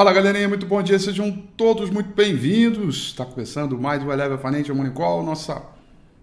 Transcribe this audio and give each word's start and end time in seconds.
Fala 0.00 0.14
galerinha, 0.14 0.48
muito 0.48 0.64
bom 0.64 0.82
dia, 0.82 0.98
sejam 0.98 1.30
todos 1.30 1.90
muito 1.90 2.14
bem-vindos. 2.14 3.08
Está 3.08 3.22
começando 3.22 3.78
mais 3.78 4.02
o 4.02 4.10
Eleva 4.10 4.38
Financial 4.38 4.74
Money 4.74 4.94
Call, 4.94 5.22
nossa 5.22 5.62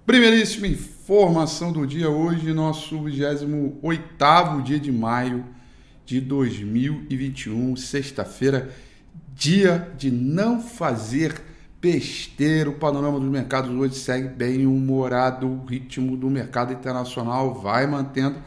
primeiríssima 0.03 0.65
informação 0.65 1.71
do 1.71 1.85
dia 1.85 2.09
hoje, 2.09 2.51
nosso 2.53 2.99
28 3.03 4.63
dia 4.63 4.79
de 4.79 4.91
maio 4.91 5.45
de 6.07 6.19
2021, 6.19 7.75
sexta-feira, 7.75 8.67
dia 9.35 9.93
de 9.95 10.09
não 10.09 10.59
fazer 10.59 11.39
besteira. 11.79 12.71
O 12.71 12.79
panorama 12.79 13.19
dos 13.19 13.29
mercados 13.29 13.69
hoje 13.69 13.93
segue 13.93 14.27
bem 14.29 14.65
humorado, 14.65 15.47
o 15.47 15.65
ritmo 15.65 16.17
do 16.17 16.31
mercado 16.31 16.73
internacional 16.73 17.53
vai 17.53 17.85
mantendo 17.85 18.41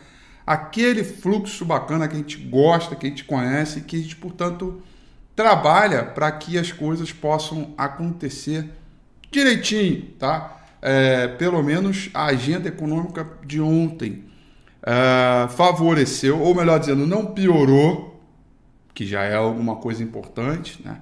aquele 0.45 1.05
fluxo 1.05 1.65
bacana 1.65 2.09
que 2.09 2.15
a 2.15 2.19
gente 2.19 2.37
gosta, 2.37 2.97
que 2.97 3.07
a 3.07 3.09
gente 3.09 3.25
conhece, 3.25 3.83
que 3.83 3.95
a 3.95 4.01
gente, 4.01 4.17
portanto, 4.17 4.83
trabalha 5.41 6.05
para 6.05 6.31
que 6.31 6.59
as 6.59 6.71
coisas 6.71 7.13
possam 7.13 7.73
acontecer 7.79 8.69
direitinho, 9.31 10.03
tá? 10.19 10.59
É, 10.83 11.29
pelo 11.29 11.63
menos 11.63 12.11
a 12.13 12.27
agenda 12.27 12.69
econômica 12.69 13.27
de 13.47 13.59
ontem 13.59 14.25
é, 14.83 15.49
favoreceu, 15.49 16.39
ou 16.39 16.55
melhor 16.55 16.79
dizendo, 16.79 17.07
não 17.07 17.25
piorou, 17.25 18.23
que 18.93 19.07
já 19.07 19.23
é 19.23 19.35
alguma 19.35 19.77
coisa 19.77 20.03
importante, 20.03 20.79
né? 20.85 21.01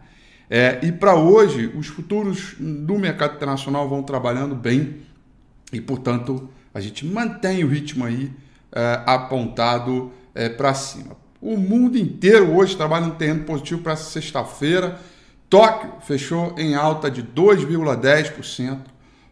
É, 0.49 0.79
e 0.83 0.93
para 0.93 1.17
hoje, 1.17 1.67
os 1.77 1.89
futuros 1.89 2.55
do 2.59 2.97
mercado 2.97 3.35
internacional 3.35 3.89
vão 3.89 4.05
trabalhando 4.05 4.55
bem 4.55 5.03
e, 5.73 5.81
portanto, 5.81 6.49
a 6.73 6.81
gente 6.81 7.05
mantém 7.05 7.65
o 7.65 7.69
ritmo 7.69 8.05
aí 8.05 8.33
é, 8.73 9.03
apontado 9.05 10.13
é, 10.33 10.49
para 10.49 10.73
cima. 10.75 11.17
O 11.41 11.57
mundo 11.57 11.97
inteiro 11.97 12.57
hoje 12.57 12.77
trabalha 12.77 13.07
no 13.07 13.15
terreno 13.15 13.45
positivo 13.45 13.81
para 13.81 13.95
sexta-feira. 13.95 14.99
Tóquio 15.49 15.93
fechou 16.01 16.53
em 16.59 16.75
alta 16.75 17.09
de 17.09 17.23
2,10%. 17.23 18.81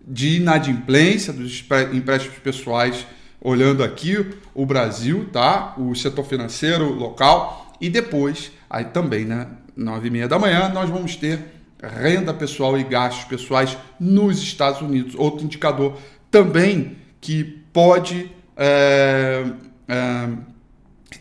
de 0.07 0.37
inadimplência 0.37 1.33
dos 1.33 1.65
empréstimos 1.93 2.39
pessoais 2.39 3.07
olhando 3.47 3.85
aqui 3.85 4.27
o 4.53 4.67
Brasil, 4.67 5.29
tá? 5.33 5.73
O 5.79 5.95
setor 5.95 6.25
financeiro 6.25 6.93
local 6.93 7.77
e 7.81 7.89
depois, 7.89 8.51
aí 8.69 8.87
também, 8.87 9.25
né, 9.25 9.47
nove 9.77 10.09
e 10.09 10.11
meia 10.11 10.27
da 10.27 10.37
manhã, 10.37 10.69
nós 10.69 10.91
vamos 10.91 11.15
ter 11.15 11.39
renda 11.81 12.35
pessoal 12.35 12.77
e 12.77 12.83
gastos 12.83 13.25
pessoais 13.27 13.79
nos 14.01 14.43
Estados 14.43 14.81
Unidos. 14.81 15.15
Outro 15.15 15.45
indicador 15.45 15.97
também 16.29 16.97
que 17.21 17.45
pode 17.73 18.33
é, 18.57 19.45
é, 19.87 20.29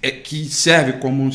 é, 0.02 0.12
que 0.12 0.46
serve 0.46 0.94
como 0.94 1.22
um, 1.22 1.30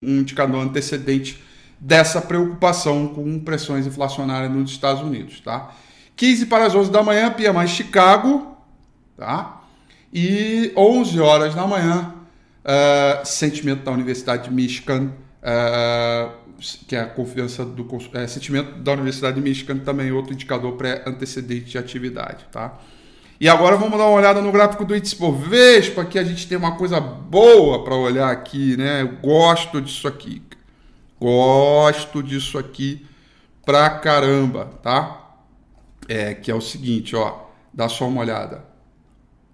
um 0.00 0.18
indicador 0.20 0.62
antecedente 0.62 1.42
dessa 1.80 2.20
preocupação 2.20 3.08
com 3.08 3.40
pressões 3.40 3.88
inflacionárias 3.88 4.52
nos 4.52 4.70
Estados 4.70 5.02
Unidos, 5.02 5.40
tá? 5.40 5.74
15 6.14 6.46
para 6.46 6.66
as 6.66 6.76
11 6.76 6.92
da 6.92 7.02
manhã, 7.02 7.34
mais 7.52 7.70
Chicago, 7.70 8.56
tá? 9.16 9.57
E 10.12 10.72
11 10.76 11.20
horas 11.20 11.54
da 11.54 11.66
manhã, 11.66 12.14
uh, 12.64 13.26
sentimento 13.26 13.84
da 13.84 13.90
Universidade 13.92 14.44
de 14.44 14.54
Michigan, 14.54 15.12
uh, 15.42 16.32
que 16.86 16.96
é 16.96 17.00
a 17.00 17.06
confiança 17.06 17.64
do 17.64 17.86
é, 18.14 18.26
sentimento 18.26 18.80
da 18.80 18.92
Universidade 18.92 19.36
de 19.36 19.42
Michigan, 19.42 19.78
também 19.78 20.10
outro 20.10 20.32
indicador 20.32 20.72
pré-antecedente 20.72 21.66
de 21.66 21.78
atividade, 21.78 22.46
tá? 22.50 22.78
E 23.40 23.48
agora 23.48 23.76
vamos 23.76 23.96
dar 23.96 24.06
uma 24.06 24.16
olhada 24.16 24.42
no 24.42 24.50
gráfico 24.50 24.84
do 24.84 24.96
índice 24.96 25.14
Bovespa, 25.14 26.04
que 26.04 26.18
a 26.18 26.24
gente 26.24 26.48
tem 26.48 26.58
uma 26.58 26.74
coisa 26.76 27.00
boa 27.00 27.84
para 27.84 27.94
olhar 27.94 28.32
aqui, 28.32 28.76
né? 28.76 29.02
Eu 29.02 29.16
gosto 29.22 29.80
disso 29.80 30.08
aqui. 30.08 30.42
Gosto 31.20 32.20
disso 32.20 32.58
aqui 32.58 33.06
pra 33.64 33.90
caramba, 33.90 34.64
tá? 34.82 35.36
É, 36.08 36.34
que 36.34 36.50
é 36.50 36.54
o 36.54 36.60
seguinte, 36.60 37.14
ó, 37.14 37.44
dá 37.72 37.88
só 37.88 38.08
uma 38.08 38.22
olhada. 38.22 38.64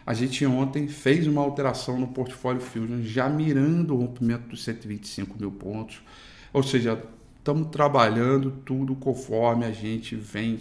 A 0.05 0.13
gente 0.13 0.45
ontem 0.45 0.88
fez 0.88 1.25
uma 1.25 1.41
alteração 1.41 2.00
no 2.00 2.07
portfólio 2.07 2.62
Fusion, 2.62 3.01
já 3.01 3.29
mirando 3.29 3.95
o 3.95 3.97
rompimento 3.97 4.50
dos 4.50 4.63
125 4.63 5.39
mil 5.39 5.51
pontos. 5.51 6.01
Ou 6.53 6.62
seja, 6.62 7.01
estamos 7.38 7.69
trabalhando 7.69 8.51
tudo 8.65 8.95
conforme 8.95 9.65
a 9.65 9.71
gente 9.71 10.15
vem 10.15 10.59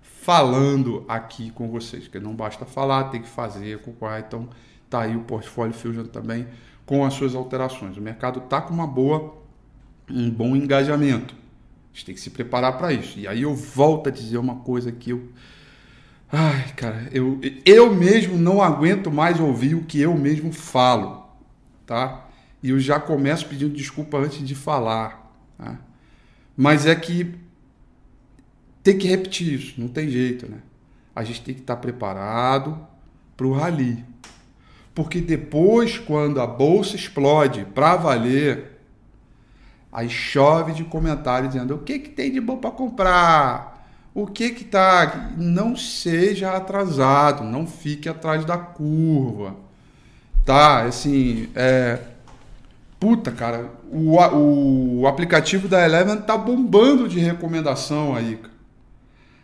falando 0.00 1.04
aqui 1.08 1.50
com 1.50 1.68
vocês, 1.68 2.08
que 2.08 2.18
não 2.18 2.34
basta 2.34 2.64
falar, 2.64 3.04
tem 3.04 3.22
que 3.22 3.28
fazer, 3.28 3.80
então 4.26 4.48
tá 4.88 5.02
aí 5.02 5.16
o 5.16 5.20
portfólio 5.20 5.72
Fusion 5.72 6.04
também 6.04 6.46
com 6.84 7.04
as 7.04 7.14
suas 7.14 7.34
alterações. 7.34 7.96
O 7.96 8.00
mercado 8.00 8.40
tá 8.40 8.60
com 8.60 8.74
uma 8.74 8.86
boa 8.86 9.39
um 10.12 10.30
bom 10.30 10.56
engajamento. 10.56 11.34
A 11.34 11.96
gente 11.96 12.04
tem 12.06 12.14
que 12.14 12.20
se 12.20 12.30
preparar 12.30 12.78
para 12.78 12.92
isso. 12.92 13.18
E 13.18 13.26
aí 13.26 13.42
eu 13.42 13.54
volto 13.54 14.08
a 14.08 14.12
dizer 14.12 14.38
uma 14.38 14.56
coisa 14.56 14.92
que 14.92 15.10
eu. 15.10 15.28
Ai, 16.32 16.72
cara, 16.76 17.08
eu, 17.12 17.40
eu 17.64 17.92
mesmo 17.94 18.38
não 18.38 18.62
aguento 18.62 19.10
mais 19.10 19.40
ouvir 19.40 19.74
o 19.74 19.84
que 19.84 20.00
eu 20.00 20.16
mesmo 20.16 20.52
falo, 20.52 21.26
tá? 21.84 22.28
E 22.62 22.70
eu 22.70 22.78
já 22.78 23.00
começo 23.00 23.46
pedindo 23.46 23.74
desculpa 23.74 24.18
antes 24.18 24.46
de 24.46 24.54
falar. 24.54 25.34
Tá? 25.58 25.78
Mas 26.56 26.86
é 26.86 26.94
que 26.94 27.34
tem 28.82 28.96
que 28.96 29.08
repetir 29.08 29.54
isso, 29.54 29.80
não 29.80 29.88
tem 29.88 30.08
jeito, 30.08 30.48
né? 30.48 30.58
A 31.14 31.24
gente 31.24 31.42
tem 31.42 31.54
que 31.54 31.60
estar 31.60 31.76
preparado 31.76 32.78
para 33.36 33.46
o 33.46 33.52
rally. 33.52 34.04
Porque 34.94 35.20
depois, 35.20 35.98
quando 35.98 36.40
a 36.40 36.46
bolsa 36.46 36.96
explode 36.96 37.64
para 37.74 37.96
valer, 37.96 38.79
Aí 39.92 40.08
chove 40.08 40.72
de 40.72 40.84
comentários 40.84 41.52
dizendo 41.52 41.74
o 41.74 41.78
que, 41.78 41.98
que 41.98 42.10
tem 42.10 42.30
de 42.30 42.40
bom 42.40 42.56
para 42.56 42.70
comprar, 42.70 43.86
o 44.14 44.26
que 44.26 44.50
que 44.50 44.64
tá. 44.64 45.32
Não 45.36 45.76
seja 45.76 46.56
atrasado, 46.56 47.44
não 47.44 47.66
fique 47.66 48.08
atrás 48.08 48.44
da 48.44 48.56
curva. 48.56 49.56
Tá, 50.44 50.82
assim, 50.82 51.48
é. 51.54 51.98
Puta, 52.98 53.32
cara, 53.32 53.70
o, 53.90 55.00
o 55.00 55.06
aplicativo 55.06 55.66
da 55.66 55.82
Eleven 55.84 56.18
tá 56.18 56.36
bombando 56.36 57.08
de 57.08 57.18
recomendação 57.18 58.14
aí. 58.14 58.38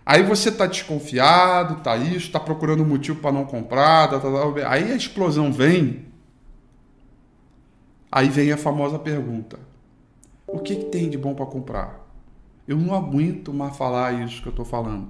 Aí 0.04 0.22
você 0.22 0.52
tá 0.52 0.66
desconfiado, 0.66 1.76
tá 1.82 1.96
isso, 1.96 2.30
tá 2.30 2.38
procurando 2.38 2.84
motivo 2.84 3.20
para 3.20 3.32
não 3.32 3.44
comprar, 3.44 4.08
tá, 4.08 4.20
tá, 4.20 4.30
tá, 4.30 4.70
aí 4.70 4.92
a 4.92 4.94
explosão 4.94 5.52
vem. 5.52 6.06
Aí 8.12 8.28
vem 8.28 8.52
a 8.52 8.56
famosa 8.56 8.98
pergunta: 8.98 9.58
o 10.46 10.58
que, 10.58 10.76
que 10.76 10.84
tem 10.86 11.10
de 11.10 11.18
bom 11.18 11.34
para 11.34 11.46
comprar? 11.46 12.06
Eu 12.66 12.76
não 12.76 12.94
aguento 12.94 13.52
mais 13.52 13.76
falar 13.76 14.12
isso 14.24 14.42
que 14.42 14.48
eu 14.48 14.50
estou 14.50 14.64
falando. 14.64 15.08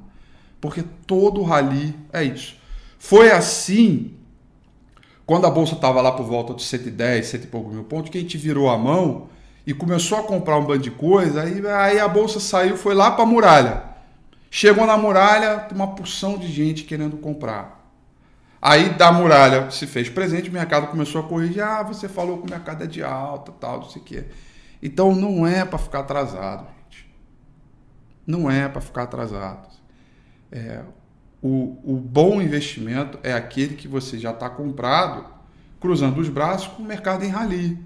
Porque 0.60 0.82
todo 1.06 1.42
rally 1.42 1.94
é 2.12 2.24
isso. 2.24 2.56
Foi 2.98 3.30
assim 3.30 4.14
quando 5.26 5.46
a 5.46 5.50
bolsa 5.50 5.74
estava 5.74 6.00
lá 6.00 6.12
por 6.12 6.24
volta 6.24 6.54
de 6.54 6.62
110, 6.62 7.26
100 7.26 7.40
e 7.40 7.46
pouco 7.48 7.70
mil 7.70 7.84
pontos, 7.84 8.10
que 8.10 8.18
a 8.18 8.20
gente 8.20 8.38
virou 8.38 8.70
a 8.70 8.78
mão 8.78 9.28
e 9.66 9.74
começou 9.74 10.18
a 10.18 10.22
comprar 10.22 10.56
um 10.56 10.64
bando 10.64 10.84
de 10.84 10.90
coisa, 10.92 11.42
aí, 11.42 11.66
aí 11.66 11.98
a 11.98 12.06
bolsa 12.06 12.38
saiu, 12.38 12.76
foi 12.76 12.94
lá 12.94 13.10
para 13.10 13.24
a 13.24 13.26
muralha. 13.26 13.82
Chegou 14.48 14.86
na 14.86 14.96
muralha, 14.96 15.66
uma 15.74 15.88
porção 15.88 16.38
de 16.38 16.46
gente 16.46 16.84
querendo 16.84 17.16
comprar. 17.16 17.84
Aí 18.62 18.90
da 18.90 19.10
muralha 19.10 19.70
se 19.70 19.86
fez 19.86 20.08
presente, 20.08 20.48
o 20.48 20.52
mercado 20.52 20.86
começou 20.86 21.20
a 21.20 21.24
corrigir. 21.24 21.62
Ah, 21.62 21.82
você 21.82 22.08
falou 22.08 22.38
que 22.38 22.46
o 22.46 22.50
mercado 22.50 22.84
é 22.84 22.86
de 22.86 23.02
alta, 23.02 23.52
tal, 23.60 23.80
não 23.80 23.88
sei 23.88 24.00
o 24.00 24.04
quê. 24.04 24.24
Então 24.82 25.14
não 25.14 25.46
é 25.46 25.64
para 25.64 25.78
ficar 25.78 26.00
atrasado, 26.00 26.66
gente. 26.84 27.08
Não 28.26 28.50
é 28.50 28.68
para 28.68 28.80
ficar 28.80 29.04
atrasado. 29.04 29.68
É, 30.50 30.82
o, 31.42 31.78
o 31.84 31.96
bom 31.96 32.40
investimento 32.40 33.18
é 33.22 33.32
aquele 33.32 33.74
que 33.74 33.88
você 33.88 34.18
já 34.18 34.30
está 34.30 34.48
comprado, 34.48 35.26
cruzando 35.80 36.20
os 36.20 36.28
braços 36.28 36.68
com 36.68 36.82
o 36.82 36.86
mercado 36.86 37.24
em 37.24 37.28
rally. 37.28 37.78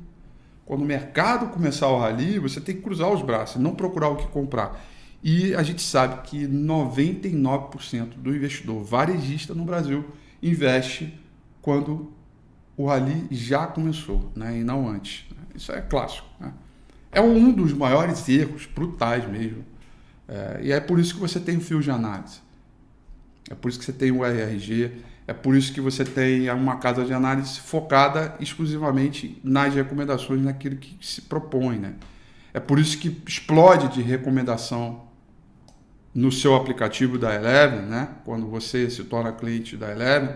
Quando 0.64 0.82
o 0.82 0.86
mercado 0.86 1.48
começar 1.48 1.88
o 1.88 1.98
rally, 1.98 2.38
você 2.38 2.60
tem 2.60 2.76
que 2.76 2.82
cruzar 2.82 3.10
os 3.10 3.22
braços, 3.22 3.60
não 3.60 3.74
procurar 3.74 4.08
o 4.08 4.16
que 4.16 4.26
comprar. 4.28 4.80
E 5.22 5.54
a 5.54 5.62
gente 5.62 5.82
sabe 5.82 6.22
que 6.22 6.46
99% 6.46 8.14
do 8.16 8.34
investidor 8.34 8.82
varejista 8.82 9.52
no 9.54 9.64
Brasil 9.64 10.04
investe 10.42 11.18
quando 11.60 12.12
o 12.76 12.86
rally 12.86 13.26
já 13.30 13.66
começou, 13.66 14.30
né? 14.34 14.58
e 14.58 14.64
não 14.64 14.88
antes. 14.88 15.26
Isso 15.54 15.72
é 15.72 15.82
clássico. 15.82 16.26
Né? 16.38 16.52
É 17.12 17.20
um 17.20 17.52
dos 17.52 17.72
maiores 17.72 18.28
erros, 18.28 18.66
brutais 18.66 19.28
mesmo. 19.28 19.64
É, 20.28 20.60
e 20.62 20.72
é 20.72 20.80
por 20.80 20.98
isso 20.98 21.14
que 21.14 21.20
você 21.20 21.40
tem 21.40 21.56
o 21.56 21.60
fio 21.60 21.80
de 21.80 21.90
análise. 21.90 22.38
É 23.50 23.54
por 23.54 23.68
isso 23.68 23.78
que 23.78 23.84
você 23.84 23.92
tem 23.92 24.12
o 24.12 24.24
RRG. 24.24 24.92
É 25.26 25.32
por 25.32 25.56
isso 25.56 25.72
que 25.72 25.80
você 25.80 26.04
tem 26.04 26.50
uma 26.50 26.76
casa 26.76 27.04
de 27.04 27.12
análise 27.12 27.60
focada 27.60 28.34
exclusivamente 28.40 29.40
nas 29.44 29.74
recomendações, 29.74 30.42
naquilo 30.42 30.76
que 30.76 30.96
se 31.00 31.22
propõe. 31.22 31.78
Né? 31.78 31.94
É 32.52 32.60
por 32.60 32.78
isso 32.78 32.98
que 32.98 33.22
explode 33.26 33.88
de 33.88 34.02
recomendação 34.02 35.08
no 36.14 36.32
seu 36.32 36.56
aplicativo 36.56 37.16
da 37.16 37.34
Eleven, 37.34 37.82
né? 37.82 38.08
Quando 38.24 38.48
você 38.48 38.90
se 38.90 39.04
torna 39.04 39.30
cliente 39.30 39.76
da 39.76 39.92
Eleven, 39.92 40.34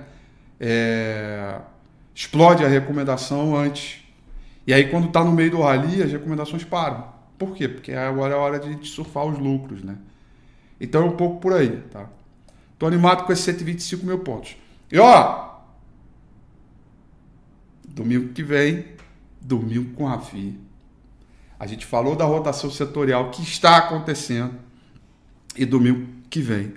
é, 0.60 1.58
explode 2.14 2.64
a 2.64 2.68
recomendação 2.68 3.56
antes. 3.56 4.03
E 4.66 4.72
aí, 4.72 4.90
quando 4.90 5.08
está 5.08 5.22
no 5.22 5.32
meio 5.32 5.50
do 5.50 5.60
rally, 5.60 6.02
as 6.02 6.10
recomendações 6.10 6.64
param. 6.64 7.12
Por 7.38 7.54
quê? 7.54 7.68
Porque 7.68 7.92
agora 7.92 8.34
é 8.34 8.36
a 8.36 8.40
hora 8.40 8.58
de 8.58 8.86
surfar 8.86 9.24
os 9.26 9.38
lucros, 9.38 9.82
né? 9.82 9.96
Então 10.80 11.02
é 11.02 11.04
um 11.06 11.16
pouco 11.16 11.40
por 11.40 11.52
aí, 11.52 11.82
tá? 11.90 12.08
Tô 12.78 12.86
animado 12.86 13.24
com 13.24 13.32
esses 13.32 13.44
125 13.44 14.06
mil 14.06 14.18
pontos. 14.20 14.56
E 14.90 14.98
ó, 14.98 15.54
domingo 17.86 18.32
que 18.32 18.42
vem, 18.42 18.86
domingo 19.40 19.94
com 19.94 20.08
a 20.08 20.18
FI. 20.18 20.58
A 21.58 21.66
gente 21.66 21.86
falou 21.86 22.16
da 22.16 22.24
rotação 22.24 22.70
setorial 22.70 23.30
que 23.30 23.42
está 23.42 23.76
acontecendo 23.76 24.54
e 25.56 25.64
domingo 25.64 26.06
que 26.28 26.40
vem 26.40 26.74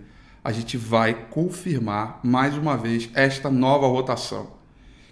a 0.47 0.51
gente 0.53 0.77
vai 0.77 1.13
confirmar 1.29 2.21
mais 2.23 2.57
uma 2.57 2.77
vez 2.77 3.09
esta 3.13 3.51
nova 3.51 3.85
rotação, 3.85 4.47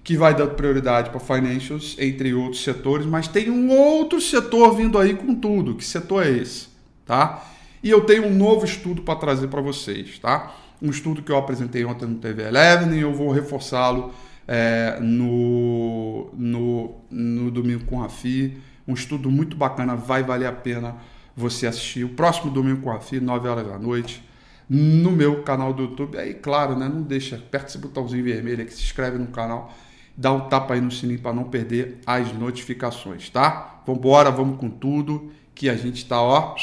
que 0.05 0.15
vai 0.15 0.35
dando 0.35 0.53
prioridade 0.53 1.09
para 1.09 1.19
financials, 1.19 1.97
entre 1.99 2.31
outros 2.31 2.63
setores, 2.63 3.07
mas 3.07 3.27
tem 3.27 3.49
um 3.49 3.71
outro 3.71 4.21
setor 4.21 4.75
vindo 4.75 4.99
aí 4.99 5.15
com 5.15 5.33
tudo. 5.33 5.73
Que 5.73 5.83
setor 5.83 6.23
é 6.23 6.29
esse? 6.29 6.67
Tá? 7.03 7.43
E 7.81 7.89
eu 7.89 8.01
tenho 8.01 8.27
um 8.27 8.33
novo 8.33 8.63
estudo 8.63 9.01
para 9.01 9.15
trazer 9.15 9.47
para 9.47 9.61
vocês, 9.61 10.19
tá? 10.19 10.55
Um 10.79 10.91
estudo 10.91 11.23
que 11.23 11.31
eu 11.31 11.37
apresentei 11.37 11.83
ontem 11.85 12.05
no 12.05 12.15
TV 12.15 12.43
Eleven 12.43 12.95
e 12.95 13.01
eu 13.01 13.15
vou 13.15 13.31
reforçá-lo 13.31 14.13
é, 14.47 14.99
no, 15.01 16.29
no, 16.33 16.95
no 17.09 17.49
domingo 17.49 17.85
com 17.85 18.03
a 18.03 18.07
FI. 18.07 18.59
Um 18.87 18.93
estudo 18.93 19.31
muito 19.31 19.57
bacana, 19.57 19.95
vai 19.95 20.21
valer 20.21 20.45
a 20.45 20.53
pena 20.53 20.97
você 21.35 21.65
assistir. 21.65 22.03
O 22.03 22.09
próximo 22.09 22.51
domingo 22.51 22.81
com 22.83 22.91
a 22.91 22.99
FI, 22.99 23.19
9 23.19 23.47
horas 23.47 23.67
da 23.67 23.79
noite 23.79 24.23
no 24.69 25.11
meu 25.11 25.41
canal 25.41 25.73
do 25.73 25.83
YouTube. 25.83 26.15
Aí, 26.17 26.35
claro, 26.35 26.75
né, 26.77 26.87
não 26.87 27.01
deixa, 27.01 27.37
aperta 27.37 27.69
esse 27.69 27.79
botãozinho 27.79 28.23
vermelho 28.23 28.65
que 28.65 28.73
se 28.73 28.83
inscreve 28.83 29.17
no 29.17 29.27
canal, 29.27 29.73
dá 30.15 30.31
um 30.31 30.41
tapa 30.47 30.73
aí 30.73 30.81
no 30.81 30.91
sininho 30.91 31.19
para 31.19 31.33
não 31.33 31.45
perder 31.45 31.99
as 32.05 32.31
notificações, 32.33 33.29
tá? 33.29 33.81
Vambora, 33.85 34.31
vamos 34.31 34.59
com 34.59 34.69
tudo, 34.69 35.31
que 35.53 35.69
a 35.69 35.75
gente 35.75 35.97
está 35.97 36.21
ó, 36.21 36.55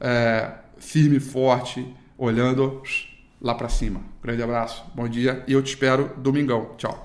é, 0.00 0.52
firme 0.78 1.16
e 1.16 1.20
forte, 1.20 1.86
olhando 2.16 2.82
lá 3.40 3.54
para 3.54 3.68
cima. 3.68 4.00
Grande 4.22 4.42
abraço, 4.42 4.84
bom 4.94 5.08
dia 5.08 5.42
e 5.46 5.52
eu 5.52 5.62
te 5.62 5.68
espero 5.68 6.12
domingão. 6.18 6.70
Tchau. 6.76 7.00